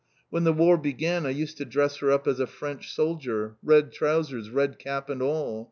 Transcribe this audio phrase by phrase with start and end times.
[0.31, 3.91] When the War began I used to dress her up as a French solider, red
[3.91, 5.59] trousers, red cap and all!